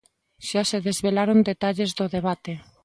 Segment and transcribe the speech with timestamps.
[0.47, 2.53] Xa se desvelaron detalles do debate.